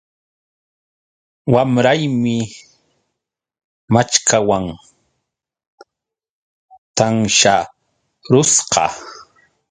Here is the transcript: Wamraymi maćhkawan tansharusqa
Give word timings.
Wamraymi 1.53 2.37
maćhkawan 3.93 4.65
tansharusqa 6.95 8.83